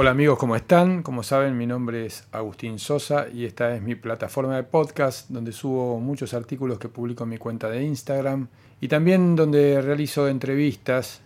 [0.00, 1.02] Hola amigos, ¿cómo están?
[1.02, 5.50] Como saben, mi nombre es Agustín Sosa y esta es mi plataforma de podcast donde
[5.50, 8.46] subo muchos artículos que publico en mi cuenta de Instagram
[8.80, 11.20] y también donde realizo entrevistas.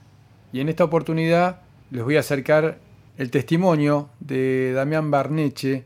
[0.55, 1.61] Y en esta oportunidad
[1.91, 2.79] les voy a acercar
[3.19, 5.85] el testimonio de Damián Barneche.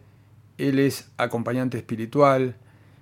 [0.56, 2.54] Él es acompañante espiritual.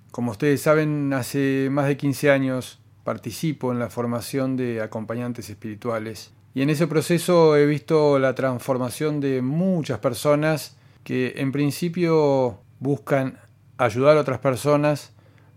[0.09, 6.31] Como ustedes saben, hace más de 15 años participo en la formación de acompañantes espirituales
[6.55, 13.37] y en ese proceso he visto la transformación de muchas personas que en principio buscan
[13.77, 15.11] ayudar a otras personas,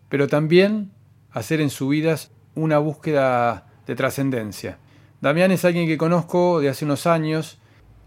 [0.09, 0.91] pero también
[1.31, 4.79] hacer en sus vidas una búsqueda de trascendencia.
[5.21, 7.59] Damián es alguien que conozco de hace unos años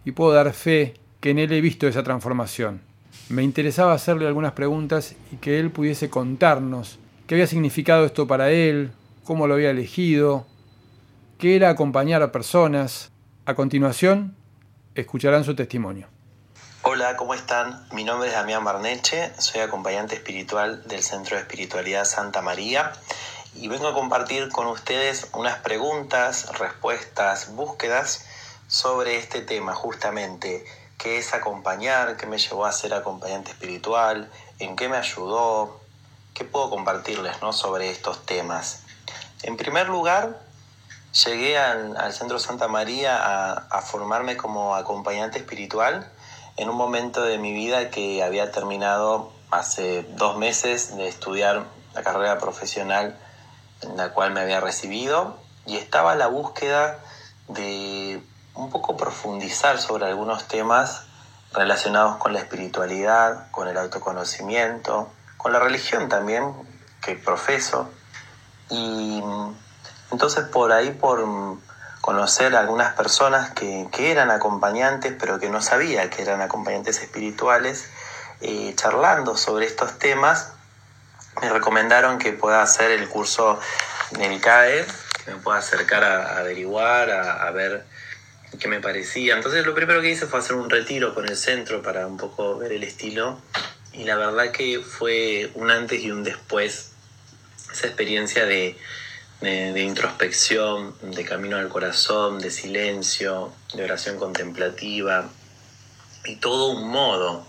[0.03, 2.81] y puedo dar fe que en él he visto esa transformación.
[3.29, 8.51] Me interesaba hacerle algunas preguntas y que él pudiese contarnos qué había significado esto para
[8.51, 8.91] él,
[9.23, 10.45] cómo lo había elegido,
[11.41, 13.09] que era acompañar a personas.
[13.47, 14.37] A continuación,
[14.93, 16.07] escucharán su testimonio.
[16.83, 17.83] Hola, ¿cómo están?
[17.93, 22.93] Mi nombre es Damián Barneche, soy acompañante espiritual del Centro de Espiritualidad Santa María
[23.55, 28.27] y vengo a compartir con ustedes unas preguntas, respuestas, búsquedas
[28.67, 30.63] sobre este tema justamente,
[30.99, 35.81] qué es acompañar, qué me llevó a ser acompañante espiritual, en qué me ayudó,
[36.35, 37.51] qué puedo compartirles ¿no?
[37.51, 38.83] sobre estos temas.
[39.41, 40.50] En primer lugar,
[41.13, 43.17] Llegué al, Centro Santa María
[43.69, 46.09] a, formarme como acompañante espiritual
[46.55, 52.03] en un momento de mi vida que había terminado hace dos meses de estudiar la
[52.03, 53.17] carrera profesional
[53.81, 56.99] en la cual me había recibido y estaba a la búsqueda
[57.49, 61.03] de un poco profundizar sobre algunos temas
[61.51, 66.53] relacionados con la espiritualidad, con el autoconocimiento, con la religión también
[67.01, 67.89] que profeso.
[68.69, 69.21] Y
[70.21, 71.25] entonces por ahí, por
[71.99, 77.89] conocer a algunas personas que, eran acompañantes, pero que no sabía que eran acompañantes espirituales,
[78.41, 80.53] eh, charlando sobre estos temas,
[81.41, 83.59] me recomendaron que pueda hacer el curso
[84.11, 84.85] del CAE,
[85.25, 87.83] que me pueda acercar a, averiguar, a, a, ver
[88.59, 89.35] qué me parecía.
[89.35, 92.59] Entonces lo primero que hice fue hacer un retiro con el centro para un poco
[92.59, 93.39] ver el estilo.
[93.91, 96.91] Y la verdad que fue un antes y un después
[97.73, 98.77] esa experiencia de,
[99.41, 105.27] de, introspección, de camino al corazón, de silencio, de oración contemplativa,
[106.25, 107.45] y todo un modo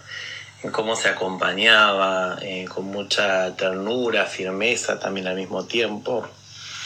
[0.62, 6.26] en cómo se acompañaba, eh, con mucha ternura, firmeza también al mismo tiempo,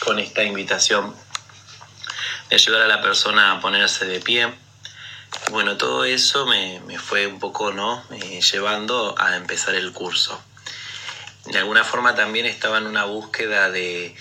[0.03, 1.15] con esta invitación
[2.49, 4.53] de ayudar a la persona a ponerse de pie.
[5.51, 8.03] Bueno, todo eso me, fue un poco ¿no?
[8.11, 10.41] Eh, llevando a empezar el curso.
[11.45, 14.15] De alguna forma también estaba en una búsqueda de,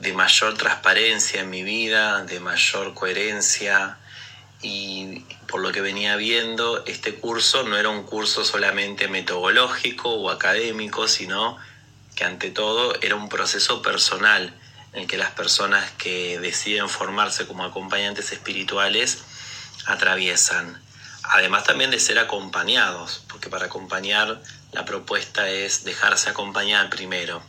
[0.00, 3.98] de mayor transparencia en mi vida, de mayor coherencia
[4.62, 10.30] y por lo que venía viendo, este curso no era un curso solamente metodológico o
[10.30, 11.56] académico, sino
[12.14, 14.52] que ante todo era un proceso personal
[14.92, 19.18] en el que las personas que deciden formarse como acompañantes espirituales
[19.86, 20.80] atraviesan.
[21.22, 24.40] Además también de ser acompañados, porque para acompañar
[24.72, 27.42] la propuesta es dejarse acompañar primero.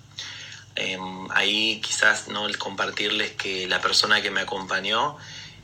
[0.79, 5.17] Em, ahí quizás no compartirles que la persona que me acompañó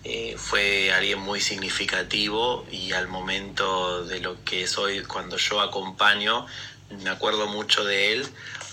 [0.03, 6.45] eh, fue alguien muy significativo y al momento de lo que soy cuando yo acompaño
[6.89, 8.27] me acuerdo mucho de él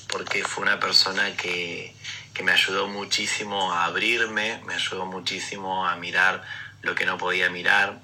[0.08, 1.94] porque fue una persona que,
[2.34, 6.42] que me ayudó muchísimo a abrirme, me ayudó muchísimo a mirar
[6.82, 8.00] lo que no podía mirar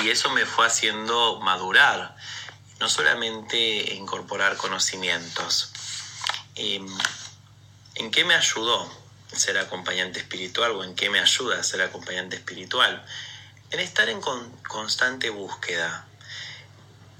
[0.00, 2.14] y eso me fue haciendo madurar,
[2.78, 5.72] no solamente incorporar conocimientos.
[6.58, 6.88] Em,
[7.96, 8.90] ¿En qué me ayudó
[9.30, 13.04] ser acompañante espiritual o en qué me ayuda ser acompañante espiritual?
[13.70, 14.22] En estar en
[14.66, 16.06] constante búsqueda.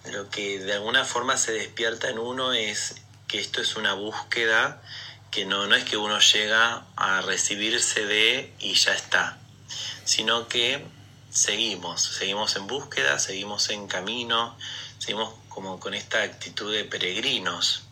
[0.07, 2.95] Lo que de alguna forma se despierta en uno es
[3.29, 4.83] que esto es una búsqueda
[5.31, 9.39] que no, no es que uno llega a recibirse de y ya está,
[10.05, 10.83] sino que
[11.31, 14.57] seguimos, seguimos en búsqueda, seguimos en camino,
[14.99, 17.86] seguimos como con esta actitud de peregrinos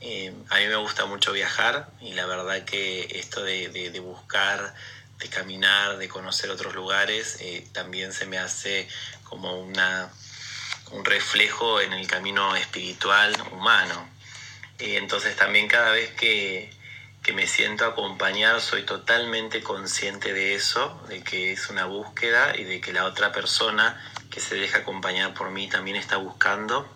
[0.00, 4.74] eh, a mí me gusta mucho viajar y la verdad que esto de, buscar,
[5.18, 8.88] de caminar, de conocer otros lugares, eh, también se me hace
[9.24, 10.10] como una,
[10.92, 14.08] un reflejo en el camino espiritual humano.
[14.78, 16.70] Eh, entonces también cada vez que,
[17.22, 22.64] que me siento acompañar soy totalmente consciente de eso, de que es una búsqueda y
[22.64, 23.98] de que la otra persona
[24.30, 26.95] que se deja acompañar por mí también está buscando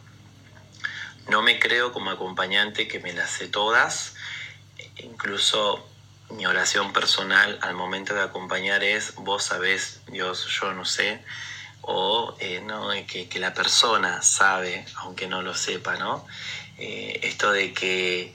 [1.31, 4.15] no me creo como acompañante que me las sé todas.
[4.97, 5.87] Incluso
[6.31, 11.25] mi oración personal al momento de acompañar es, vos sabés, Dios, yo no sé.
[11.82, 12.91] o eh, ¿no?
[13.06, 16.27] que, que, la persona sabe, aunque no lo sepa, ¿no?
[16.77, 18.35] Eh, esto de que,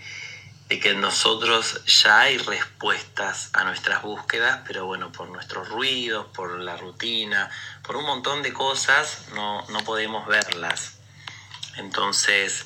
[0.68, 6.60] de que nosotros ya hay respuestas a nuestras búsquedas, pero bueno, por nuestros ruidos, por
[6.60, 7.52] la rutina,
[7.84, 10.98] por un montón de cosas, no, no podemos verlas.
[11.78, 12.66] Entonces,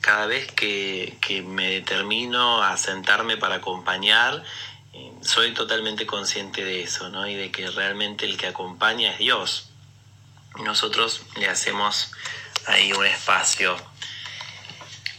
[0.00, 4.42] cada vez que, que, me determino a sentarme para acompañar,
[4.92, 7.26] eh, soy totalmente consciente de eso, ¿no?
[7.26, 9.68] Y de que realmente el que acompaña es Dios.
[10.64, 12.12] Nosotros le hacemos
[12.66, 13.76] ahí un espacio.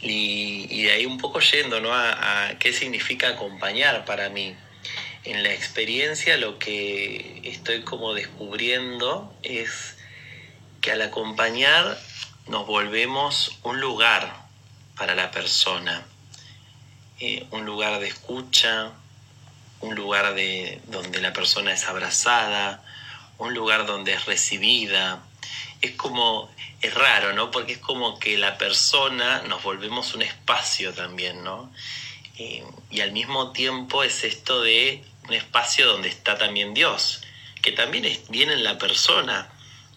[0.00, 1.94] Y, y de ahí un poco yendo, ¿no?
[1.94, 4.56] A, a qué significa acompañar para mí.
[5.24, 9.96] En la experiencia lo que estoy como descubriendo es
[10.80, 11.96] que al acompañar
[12.48, 14.41] nos volvemos un lugar
[14.96, 16.04] para la persona,
[17.20, 18.92] eh, un lugar de escucha,
[19.80, 22.82] un lugar de, donde la persona es abrazada,
[23.38, 25.22] un lugar donde es recibida.
[25.80, 26.50] Es como,
[26.80, 27.50] es raro, ¿no?
[27.50, 31.72] Porque es como que la persona nos volvemos un espacio también, ¿no?
[32.38, 37.22] Eh, y al mismo tiempo es esto de un espacio donde está también Dios,
[37.60, 39.50] que también es, viene en la persona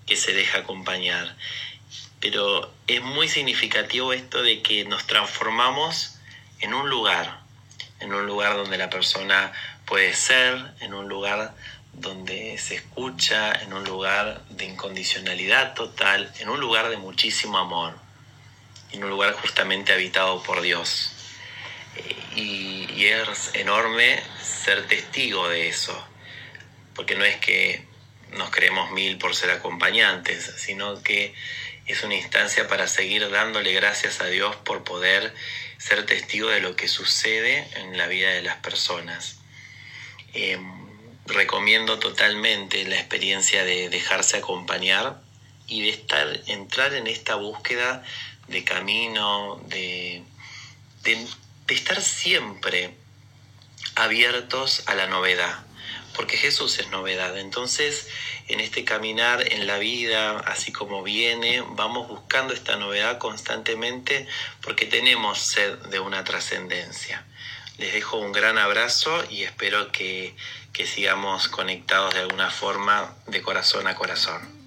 [0.06, 1.36] que se deja acompañar
[2.26, 6.16] pero es muy significativo esto de que nos transformamos
[6.60, 7.42] en un lugar,
[8.00, 9.54] en un lugar donde la persona
[9.86, 11.54] puede ser, en un lugar
[11.94, 17.94] donde se escucha, en un lugar de incondicionalidad total, en un lugar de muchísimo amor,
[18.92, 21.12] en un lugar justamente habitado por Dios.
[21.96, 25.96] Eh, y, y es enorme ser testigo de eso,
[26.96, 27.86] porque no es que
[28.32, 31.34] nos creemos mil por ser acompañantes, sino que
[31.86, 35.34] es una instancia para seguir dándole gracias a Dios por poder
[35.78, 39.38] ser testigo de lo que sucede en la vida de las personas.
[40.34, 40.86] Em,
[41.28, 45.22] recomiendo totalmente la experiencia de dejarse acompañar
[45.68, 48.04] y de estar, entrar en esta búsqueda
[48.48, 50.24] de camino, de,
[51.04, 51.28] de
[51.68, 52.96] estar siempre
[53.96, 55.65] abiertos a la novedad,
[56.16, 57.38] porque Jesús es novedad.
[57.38, 58.08] Entonces,
[58.48, 64.28] en este caminar en la vida, así como viene, vamos buscando esta novedad constantemente
[64.62, 67.26] porque tenemos sed de una trascendencia.
[67.78, 70.36] Les dejo un gran abrazo y espero que,
[70.72, 74.65] que sigamos conectados de alguna forma de corazón a corazón.